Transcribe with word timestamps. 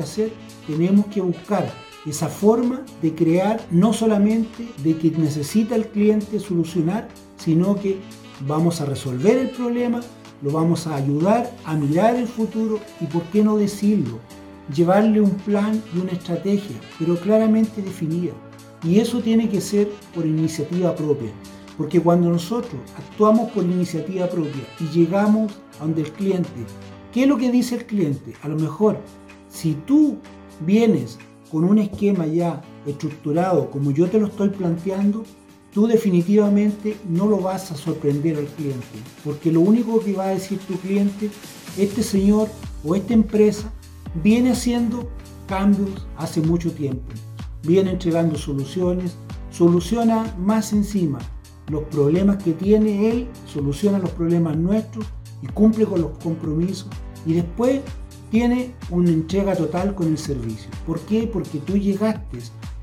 hacer? 0.00 0.32
Tenemos 0.66 1.06
que 1.06 1.20
buscar 1.20 1.70
esa 2.06 2.28
forma 2.28 2.82
de 3.02 3.14
crear 3.14 3.60
no 3.70 3.92
solamente 3.92 4.68
de 4.82 4.96
que 4.96 5.10
necesita 5.10 5.74
el 5.74 5.88
cliente 5.88 6.40
solucionar, 6.40 7.08
sino 7.36 7.74
que 7.74 7.98
vamos 8.46 8.80
a 8.80 8.86
resolver 8.86 9.38
el 9.38 9.50
problema, 9.50 10.00
lo 10.42 10.52
vamos 10.52 10.86
a 10.86 10.94
ayudar 10.94 11.50
a 11.64 11.74
mirar 11.74 12.14
el 12.14 12.28
futuro 12.28 12.80
y, 13.00 13.06
por 13.06 13.22
qué 13.24 13.42
no 13.42 13.56
decirlo, 13.56 14.18
llevarle 14.74 15.20
un 15.20 15.30
plan 15.30 15.82
y 15.94 15.98
una 15.98 16.12
estrategia, 16.12 16.76
pero 16.98 17.16
claramente 17.16 17.82
definida. 17.82 18.32
Y 18.84 19.00
eso 19.00 19.20
tiene 19.20 19.48
que 19.48 19.60
ser 19.60 19.88
por 20.14 20.24
iniciativa 20.24 20.94
propia. 20.94 21.32
Porque 21.76 22.00
cuando 22.00 22.28
nosotros 22.28 22.80
actuamos 22.96 23.50
por 23.52 23.64
iniciativa 23.64 24.28
propia 24.28 24.62
y 24.80 24.84
llegamos 24.96 25.52
a 25.78 25.84
donde 25.84 26.02
el 26.02 26.12
cliente, 26.12 26.48
¿qué 27.12 27.22
es 27.22 27.28
lo 27.28 27.36
que 27.36 27.52
dice 27.52 27.76
el 27.76 27.86
cliente? 27.86 28.34
A 28.42 28.48
lo 28.48 28.56
mejor, 28.56 29.00
si 29.48 29.74
tú 29.74 30.18
vienes 30.60 31.18
con 31.50 31.64
un 31.64 31.78
esquema 31.78 32.26
ya 32.26 32.62
estructurado 32.86 33.70
como 33.70 33.90
yo 33.90 34.08
te 34.08 34.18
lo 34.18 34.26
estoy 34.26 34.50
planteando, 34.50 35.24
tú 35.72 35.86
definitivamente 35.86 36.96
no 37.08 37.26
lo 37.26 37.38
vas 37.38 37.70
a 37.70 37.76
sorprender 37.76 38.36
al 38.36 38.46
cliente. 38.46 38.86
Porque 39.24 39.52
lo 39.52 39.60
único 39.60 40.00
que 40.00 40.12
va 40.12 40.24
a 40.24 40.34
decir 40.34 40.58
tu 40.58 40.74
cliente, 40.74 41.30
este 41.76 42.02
señor 42.02 42.48
o 42.84 42.94
esta 42.94 43.14
empresa 43.14 43.72
viene 44.22 44.52
haciendo 44.52 45.08
cambios 45.46 46.06
hace 46.16 46.40
mucho 46.40 46.72
tiempo. 46.72 47.04
Viene 47.62 47.92
entregando 47.92 48.36
soluciones, 48.36 49.16
soluciona 49.50 50.34
más 50.38 50.72
encima 50.72 51.18
los 51.68 51.84
problemas 51.84 52.42
que 52.42 52.52
tiene 52.52 53.10
él, 53.10 53.28
soluciona 53.46 53.98
los 53.98 54.10
problemas 54.10 54.56
nuestros 54.56 55.04
y 55.42 55.46
cumple 55.48 55.84
con 55.84 56.00
los 56.00 56.18
compromisos. 56.18 56.88
Y 57.26 57.34
después 57.34 57.80
tiene 58.30 58.74
una 58.90 59.10
entrega 59.10 59.54
total 59.54 59.94
con 59.94 60.08
el 60.08 60.18
servicio. 60.18 60.70
¿Por 60.86 61.00
qué? 61.00 61.28
Porque 61.32 61.58
tú 61.58 61.76
llegaste 61.76 62.38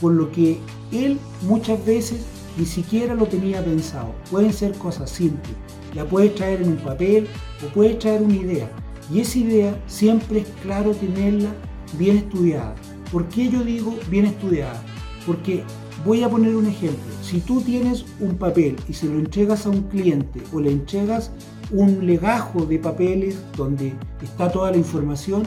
con 0.00 0.16
lo 0.16 0.30
que 0.30 0.58
él 0.92 1.18
muchas 1.42 1.84
veces 1.84 2.20
ni 2.56 2.66
siquiera 2.66 3.14
lo 3.14 3.26
tenía 3.26 3.64
pensado. 3.64 4.14
Pueden 4.30 4.52
ser 4.52 4.72
cosas 4.74 5.10
simples. 5.10 5.54
La 5.94 6.04
puedes 6.04 6.34
traer 6.34 6.62
en 6.62 6.70
un 6.70 6.76
papel 6.76 7.26
o 7.64 7.72
puedes 7.72 7.98
traer 7.98 8.22
una 8.22 8.34
idea. 8.34 8.70
Y 9.12 9.20
esa 9.20 9.38
idea 9.38 9.82
siempre 9.86 10.40
es 10.40 10.48
claro 10.62 10.92
tenerla 10.92 11.50
bien 11.98 12.18
estudiada. 12.18 12.74
¿Por 13.12 13.28
qué 13.28 13.48
yo 13.48 13.62
digo 13.64 13.96
bien 14.10 14.26
estudiada? 14.26 14.82
Porque 15.26 15.62
voy 16.04 16.22
a 16.22 16.28
poner 16.28 16.54
un 16.54 16.66
ejemplo. 16.66 17.12
Si 17.22 17.40
tú 17.40 17.60
tienes 17.60 18.04
un 18.20 18.36
papel 18.36 18.76
y 18.88 18.92
se 18.92 19.06
lo 19.06 19.18
entregas 19.18 19.66
a 19.66 19.70
un 19.70 19.82
cliente 19.82 20.42
o 20.52 20.60
le 20.60 20.72
entregas 20.72 21.30
un 21.70 22.06
legajo 22.06 22.64
de 22.64 22.78
papeles 22.78 23.38
donde 23.56 23.94
está 24.22 24.50
toda 24.50 24.70
la 24.70 24.76
información, 24.76 25.42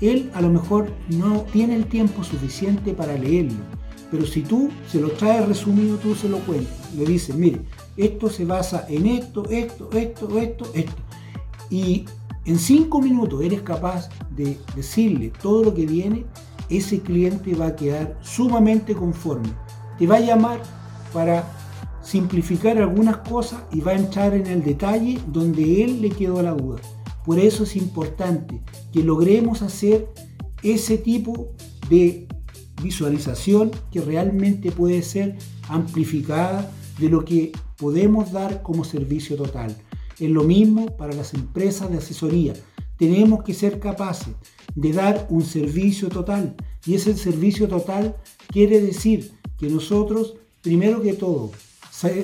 él 0.00 0.30
a 0.34 0.40
lo 0.40 0.50
mejor 0.50 0.90
no 1.08 1.44
tiene 1.52 1.74
el 1.74 1.86
tiempo 1.86 2.22
suficiente 2.22 2.94
para 2.94 3.16
leerlo. 3.16 3.58
Pero 4.10 4.24
si 4.24 4.42
tú 4.42 4.70
se 4.90 5.00
lo 5.00 5.10
traes 5.10 5.46
resumido, 5.46 5.96
tú 5.96 6.14
se 6.14 6.28
lo 6.28 6.38
cuentas. 6.38 6.72
Le 6.96 7.04
dices, 7.04 7.34
mire, 7.36 7.60
esto 7.96 8.30
se 8.30 8.44
basa 8.44 8.86
en 8.88 9.06
esto, 9.06 9.44
esto, 9.50 9.90
esto, 9.92 10.38
esto, 10.38 10.70
esto. 10.74 11.02
Y 11.68 12.06
en 12.44 12.58
cinco 12.58 13.02
minutos 13.02 13.42
eres 13.42 13.60
capaz 13.60 14.08
de 14.34 14.56
decirle 14.74 15.30
todo 15.42 15.64
lo 15.64 15.74
que 15.74 15.84
viene, 15.84 16.24
ese 16.70 17.00
cliente 17.00 17.54
va 17.54 17.68
a 17.68 17.76
quedar 17.76 18.16
sumamente 18.22 18.94
conforme. 18.94 19.48
Te 19.98 20.06
va 20.06 20.16
a 20.16 20.20
llamar 20.20 20.62
para 21.12 21.44
simplificar 22.02 22.78
algunas 22.78 23.18
cosas 23.18 23.62
y 23.72 23.80
va 23.80 23.92
a 23.92 23.96
entrar 23.96 24.34
en 24.34 24.46
el 24.46 24.62
detalle 24.62 25.18
donde 25.26 25.84
él 25.84 26.00
le 26.00 26.10
quedó 26.10 26.42
la 26.42 26.52
duda. 26.52 26.80
Por 27.24 27.38
eso 27.38 27.64
es 27.64 27.76
importante 27.76 28.62
que 28.92 29.02
logremos 29.02 29.62
hacer 29.62 30.08
ese 30.62 30.98
tipo 30.98 31.52
de 31.90 32.26
visualización 32.82 33.70
que 33.90 34.00
realmente 34.00 34.70
puede 34.70 35.02
ser 35.02 35.36
amplificada 35.68 36.70
de 36.98 37.08
lo 37.08 37.24
que 37.24 37.52
podemos 37.76 38.32
dar 38.32 38.62
como 38.62 38.84
servicio 38.84 39.36
total. 39.36 39.76
Es 40.18 40.30
lo 40.30 40.44
mismo 40.44 40.96
para 40.96 41.14
las 41.14 41.34
empresas 41.34 41.90
de 41.90 41.98
asesoría. 41.98 42.54
Tenemos 42.96 43.44
que 43.44 43.54
ser 43.54 43.78
capaces 43.78 44.34
de 44.74 44.92
dar 44.92 45.26
un 45.30 45.42
servicio 45.42 46.08
total. 46.08 46.56
Y 46.86 46.94
ese 46.94 47.16
servicio 47.16 47.68
total 47.68 48.16
quiere 48.48 48.80
decir 48.80 49.32
que 49.58 49.68
nosotros, 49.68 50.34
primero 50.62 51.02
que 51.02 51.12
todo, 51.12 51.52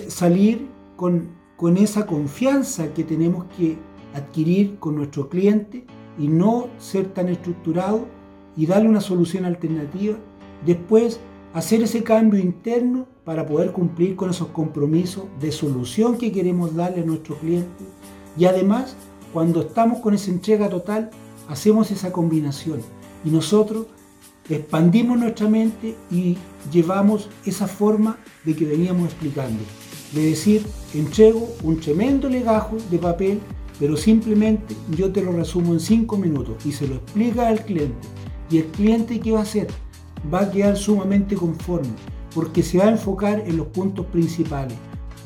salir 0.08 0.68
con, 0.96 1.30
con 1.56 1.76
esa 1.76 2.06
confianza 2.06 2.92
que 2.94 3.02
tenemos 3.02 3.46
que 3.56 3.76
adquirir 4.14 4.78
con 4.78 4.94
nuestro 4.94 5.28
cliente 5.28 5.84
y 6.16 6.28
no 6.28 6.68
ser 6.78 7.12
tan 7.12 7.28
estructurado 7.28 8.06
y 8.56 8.66
darle 8.66 8.88
una 8.88 9.00
solución 9.00 9.44
alternativa. 9.44 10.16
Después, 10.64 11.18
hacer 11.52 11.82
ese 11.82 12.04
cambio 12.04 12.40
interno 12.40 13.06
para 13.24 13.46
poder 13.46 13.72
cumplir 13.72 14.14
con 14.14 14.30
esos 14.30 14.48
compromisos 14.48 15.24
de 15.40 15.50
solución 15.50 16.18
que 16.18 16.30
queremos 16.30 16.74
darle 16.76 17.02
a 17.02 17.04
nuestro 17.04 17.36
cliente. 17.36 17.84
Y 18.38 18.44
además, 18.44 18.96
cuando 19.32 19.62
estamos 19.62 19.98
con 19.98 20.14
esa 20.14 20.30
entrega 20.30 20.68
total, 20.68 21.10
hacemos 21.48 21.90
esa 21.90 22.12
combinación 22.12 22.80
y 23.24 23.30
nosotros 23.30 23.86
expandimos 24.49 25.19
nuestra 25.19 25.49
mente 25.49 25.94
y 26.10 26.37
llevamos 26.71 27.28
esa 27.44 27.66
forma 27.66 28.19
de 28.44 28.55
que 28.55 28.65
veníamos 28.65 29.06
explicando. 29.06 29.62
De 30.12 30.31
decir, 30.31 30.66
entrego 30.93 31.49
un 31.62 31.81
tremendo 31.81 32.28
legajo 32.28 32.77
de 32.91 32.99
papel, 32.99 33.41
pero 33.81 33.97
simplemente 33.97 34.77
yo 34.97 35.12
te 35.12 35.22
lo 35.22 35.32
resumo 35.32 35.72
en 35.72 35.81
cinco 35.81 36.16
minutos 36.16 36.65
y 36.65 36.72
se 36.72 36.87
lo 36.87 36.97
explica 36.97 37.49
al 37.49 37.65
cliente. 37.65 38.06
¿Y 38.50 38.59
el 38.59 38.66
cliente 38.66 39.19
qué 39.19 39.32
va 39.32 39.41
a 39.41 39.43
hacer? 39.43 39.69
Va 40.32 40.43
a 40.43 40.50
quedar 40.50 40.76
sumamente 40.76 41.34
conforme 41.34 41.91
porque 42.34 42.62
se 42.62 42.78
va 42.78 42.84
a 42.87 42.91
enfocar 42.91 43.43
en 43.47 43.56
los 43.56 43.69
puntos 43.69 44.06
principales. 44.06 44.76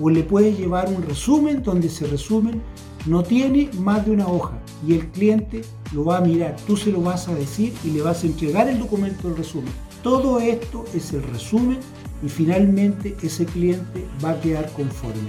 O 0.01 0.11
le 0.11 0.23
puedes 0.23 0.57
llevar 0.57 0.89
un 0.89 1.03
resumen 1.03 1.63
donde 1.63 1.89
se 1.89 2.07
resumen, 2.07 2.63
no 3.07 3.23
tiene 3.23 3.71
más 3.79 4.05
de 4.07 4.13
una 4.13 4.29
hoja 4.29 4.61
y 4.87 4.95
el 4.95 5.07
cliente 5.09 5.63
lo 5.93 6.05
va 6.05 6.19
a 6.19 6.21
mirar, 6.21 6.57
tú 6.67 6.77
se 6.77 6.91
lo 6.91 7.01
vas 7.01 7.29
a 7.29 7.35
decir 7.35 7.73
y 7.85 7.91
le 7.91 8.03
vas 8.03 8.23
a 8.23 8.27
entregar 8.27 8.69
el 8.69 8.79
documento 8.79 9.29
del 9.29 9.37
resumen. 9.37 9.73
Todo 10.03 10.39
esto 10.41 10.85
es 10.95 11.13
el 11.13 11.23
resumen 11.23 11.79
y 12.23 12.29
finalmente 12.29 13.17
ese 13.23 13.45
cliente 13.47 14.05
va 14.25 14.31
a 14.31 14.41
quedar 14.41 14.71
conforme. 14.73 15.21